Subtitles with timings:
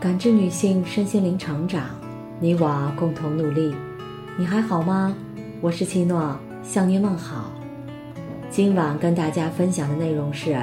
[0.00, 1.84] 感知女性身心灵成长，
[2.40, 3.74] 你我共同努力。
[4.38, 5.14] 你还好吗？
[5.60, 7.52] 我是七诺，向您问好。
[8.48, 10.58] 今晚跟大家分享的内容是：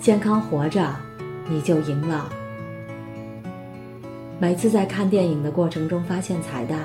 [0.00, 0.84] 健康活着，
[1.48, 2.28] 你就赢了。
[4.40, 6.76] 每次在看电影的过程中发现彩蛋，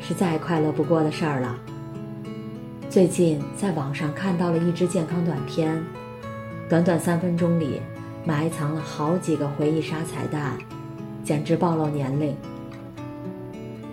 [0.00, 1.54] 是再快乐不过的事儿了。
[2.88, 5.84] 最近在网上看到了一支健康短片，
[6.66, 7.82] 短短三分钟里
[8.24, 10.56] 埋藏了好几个回忆杀彩蛋。
[11.24, 12.36] 简直暴露年龄。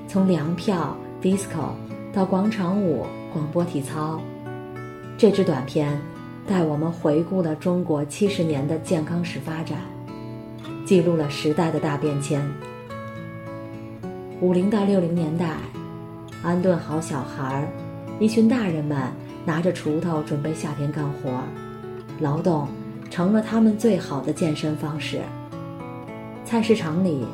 [0.07, 1.69] 从粮票、disco
[2.11, 4.19] 到广场舞、广播体操，
[5.17, 5.97] 这支短片
[6.45, 9.77] 带我们回顾了中国七十年的健康史发展，
[10.85, 12.45] 记录了时代的大变迁。
[14.41, 15.55] 五零到六零年代，
[16.43, 17.67] 安顿好小孩儿，
[18.19, 18.97] 一群大人们
[19.45, 21.41] 拿着锄头准备夏天干活，
[22.19, 22.67] 劳动
[23.09, 25.21] 成了他们最好的健身方式。
[26.51, 27.25] 菜市场里，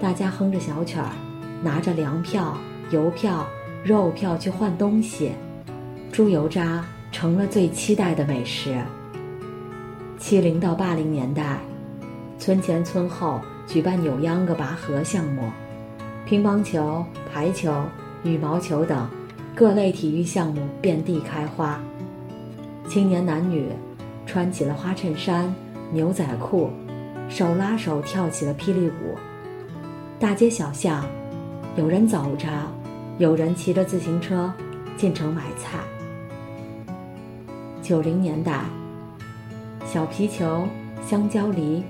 [0.00, 1.10] 大家哼着小曲儿，
[1.64, 2.56] 拿着粮票、
[2.92, 3.44] 油票、
[3.82, 5.32] 肉票去换东西，
[6.12, 8.80] 猪油渣成了最期待的美食。
[10.16, 11.58] 七零到八零年代，
[12.38, 15.50] 村前村后举办扭秧歌拔河项目，
[16.24, 17.74] 乒乓球、排球、
[18.22, 19.08] 羽毛球等
[19.56, 21.80] 各类体育项目遍地开花，
[22.88, 23.70] 青年男女
[24.24, 25.52] 穿起了花衬衫、
[25.90, 26.70] 牛仔裤。
[27.32, 29.16] 手拉手跳起了霹雳舞，
[30.20, 31.02] 大街小巷，
[31.76, 32.46] 有人走着，
[33.16, 34.52] 有人骑着自行车
[34.98, 35.78] 进城买菜。
[37.80, 38.64] 九零年代，
[39.86, 40.68] 小皮球、
[41.02, 41.82] 香蕉梨、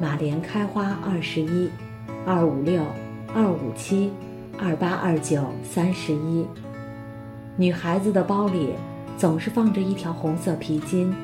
[0.00, 1.70] 马莲开花二十一、
[2.24, 2.82] 二五六、
[3.34, 4.10] 二五七、
[4.58, 6.46] 二八二九、三十一。
[7.58, 8.70] 女孩子的包里
[9.18, 11.14] 总是放着一条红色皮筋，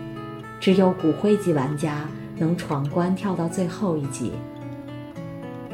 [0.61, 2.07] 只有骨灰级玩家。
[2.37, 4.33] 能闯关跳到最后一级，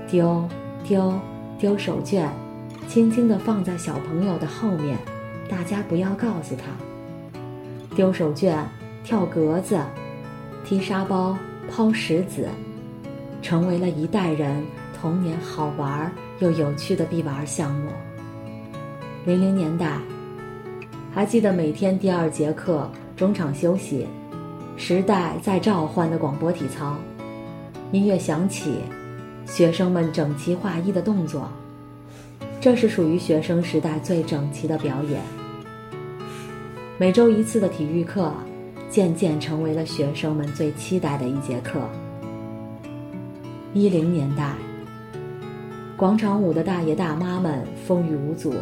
[0.08, 0.48] 丢
[0.84, 1.14] 丢
[1.58, 2.28] 丢手绢，
[2.86, 4.98] 轻轻地放在小朋友的后面，
[5.48, 6.64] 大家不要告诉他。
[7.96, 8.62] 丢手绢、
[9.02, 9.78] 跳格子、
[10.64, 11.36] 踢沙包、
[11.70, 12.48] 抛石子，
[13.42, 14.62] 成为了一代人
[15.00, 17.90] 童年好玩又有趣的必玩项目。
[19.24, 19.98] 零零年代，
[21.12, 24.06] 还记得每天第二节课中场休息。
[24.80, 26.96] 时代在召唤的广播体操，
[27.90, 28.76] 音乐响起，
[29.44, 31.48] 学生们整齐划一的动作，
[32.60, 35.20] 这是属于学生时代最整齐的表演。
[36.96, 38.32] 每周一次的体育课，
[38.88, 41.80] 渐渐成为了学生们最期待的一节课。
[43.74, 44.54] 一零年代，
[45.96, 48.54] 广场舞的大爷大妈们风雨无阻，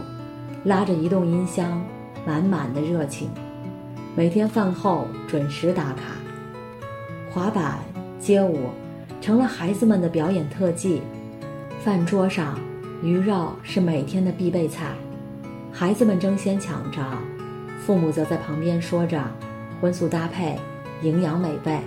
[0.64, 1.84] 拉着移动音箱，
[2.26, 3.28] 满满的热情。
[4.16, 6.16] 每天饭后准时打卡，
[7.30, 7.80] 滑板、
[8.18, 8.70] 街舞
[9.20, 11.02] 成了孩子们的表演特技。
[11.84, 12.58] 饭桌上，
[13.02, 14.86] 鱼肉是每天的必备菜，
[15.70, 16.98] 孩子们争先抢着，
[17.84, 19.22] 父母则在旁边说着
[19.82, 20.56] 荤素搭配，
[21.02, 21.78] 营养美味。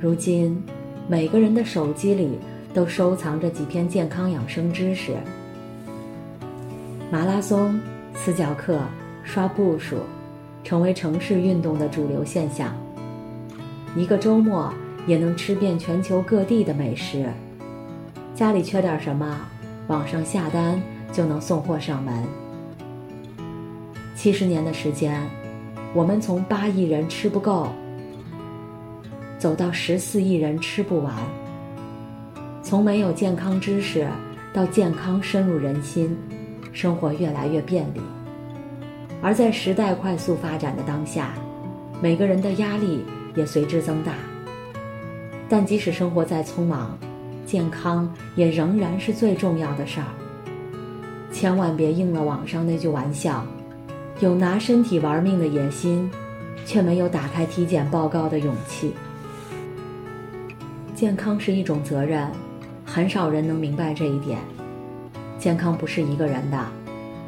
[0.00, 0.62] 如今，
[1.08, 2.38] 每个人的手机里
[2.72, 5.16] 都收藏着几篇健康养生知识。
[7.10, 7.76] 马拉松、
[8.14, 8.78] 私教课、
[9.24, 9.96] 刷步数。
[10.66, 12.74] 成为城市运动的主流现象。
[13.94, 14.74] 一个周末
[15.06, 17.24] 也能吃遍全球各地的美食。
[18.34, 19.46] 家里缺点什么，
[19.86, 20.82] 网上下单
[21.12, 22.24] 就能送货上门。
[24.16, 25.22] 七十年的时间，
[25.94, 27.68] 我们从八亿人吃不够，
[29.38, 31.14] 走到十四亿人吃不完。
[32.60, 34.04] 从没有健康知识
[34.52, 36.18] 到健康深入人心，
[36.72, 38.00] 生活越来越便利。
[39.22, 41.34] 而在时代快速发展的当下，
[42.00, 43.04] 每个人的压力
[43.34, 44.12] 也随之增大。
[45.48, 46.98] 但即使生活再匆忙，
[47.44, 50.06] 健康也仍然是最重要的事儿。
[51.32, 53.44] 千万别应了网上那句玩笑：
[54.20, 56.10] 有拿身体玩命的野心，
[56.64, 58.94] 却没有打开体检报告的勇气。
[60.94, 62.26] 健康是一种责任，
[62.84, 64.38] 很少人能明白这一点。
[65.38, 66.58] 健康不是一个人的，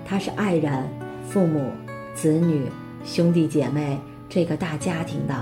[0.07, 0.89] 它是爱人、
[1.31, 1.71] 父母。
[2.15, 2.65] 子女、
[3.05, 3.97] 兄弟姐妹，
[4.29, 5.35] 这个大家庭的。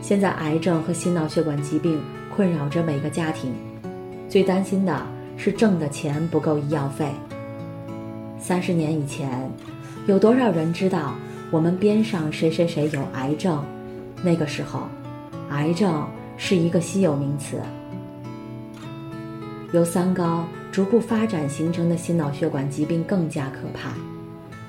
[0.00, 2.00] 现在，癌症和心脑血管疾病
[2.34, 3.52] 困扰着每个家庭，
[4.26, 5.06] 最担心的
[5.36, 7.10] 是挣的钱不够医药费。
[8.38, 9.50] 三十年以前，
[10.06, 11.14] 有多少人知道
[11.50, 13.62] 我们边上谁谁谁有癌症？
[14.22, 14.84] 那个时候，
[15.50, 16.08] 癌症
[16.38, 17.60] 是一个稀有名词。
[19.72, 23.90] 由三高逐步发展形成的心脑血管疾病更加可怕。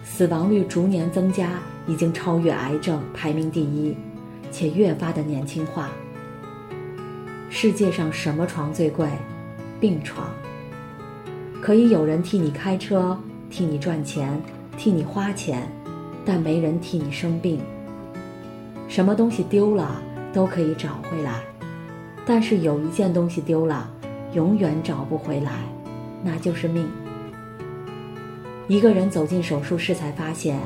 [0.06, 3.98] 死亡率逐年增加，已经超越癌症排名第一，
[4.52, 5.90] 且越发的年轻化。
[7.50, 9.10] 世界上什么床最贵？
[9.80, 10.30] 病床。
[11.62, 13.18] 可以有人替你开车，
[13.50, 14.40] 替你赚钱，
[14.78, 15.68] 替你花钱，
[16.24, 17.60] 但没人替你生病。
[18.88, 21.42] 什么东西丢了都可以找回来，
[22.26, 23.90] 但是有一件东西丢了，
[24.34, 25.52] 永远找不回来，
[26.24, 26.88] 那就是命。
[28.68, 30.60] 一个人走进手术室，才发现，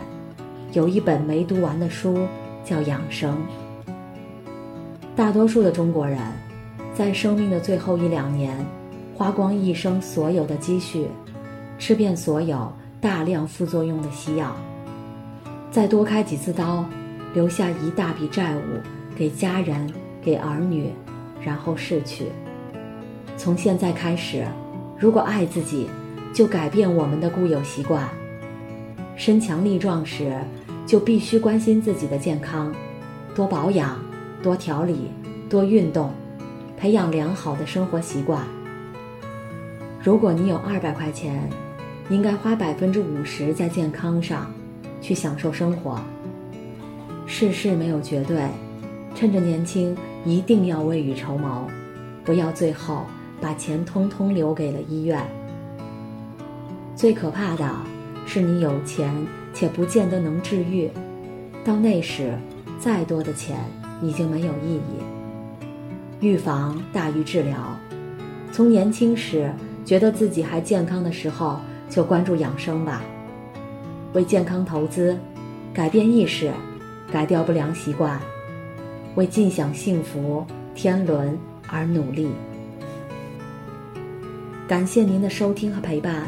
[0.72, 2.26] 有一本没读完的书，
[2.64, 3.38] 叫养生。
[5.18, 6.18] 大多数的中国人，
[6.96, 8.56] 在生命的最后一两年，
[9.14, 11.08] 花光一生所有的积蓄，
[11.78, 14.56] 吃遍所有大量副作用的西药，
[15.70, 16.86] 再多开几次刀，
[17.34, 18.62] 留下一大笔债务
[19.14, 19.92] 给家人、
[20.22, 20.90] 给儿女，
[21.44, 22.28] 然后逝去。
[23.36, 24.46] 从现在开始，
[24.98, 25.90] 如果爱自己，
[26.40, 28.08] 就改变我们的固有习惯。
[29.18, 30.40] 身强力壮时，
[30.86, 32.74] 就必须关心自己的健康，
[33.36, 34.00] 多保养，
[34.42, 35.12] 多调理，
[35.50, 36.14] 多运动，
[36.78, 38.42] 培养良好的生活习惯。
[40.02, 41.50] 如果你有二百块钱，
[42.10, 44.50] 应该花百分之五十在健康上，
[45.02, 46.00] 去享受生活。
[47.26, 48.48] 世事没有绝对，
[49.14, 49.94] 趁着年轻，
[50.24, 51.68] 一定要未雨绸缪，
[52.24, 53.04] 不要最后
[53.42, 55.22] 把钱通通留给了医院。
[57.00, 57.66] 最可怕的
[58.26, 59.10] 是，你有钱
[59.54, 60.92] 且不见得能治愈，
[61.64, 62.38] 到那时，
[62.78, 63.58] 再多的钱
[64.02, 66.20] 已经没有意义。
[66.20, 67.58] 预防大于治疗，
[68.52, 69.50] 从年轻时
[69.86, 71.58] 觉得自己还健康的时候
[71.90, 73.02] 就关注养生吧，
[74.12, 75.18] 为健康投资，
[75.74, 76.52] 改变意识，
[77.10, 78.20] 改掉不良习惯，
[79.16, 82.28] 为尽享幸福天伦而努力。
[84.68, 86.28] 感谢您的收听和陪伴。